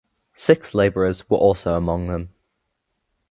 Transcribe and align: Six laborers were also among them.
Six 0.33 0.73
laborers 0.73 1.29
were 1.29 1.37
also 1.37 1.75
among 1.75 2.07
them. 2.07 2.33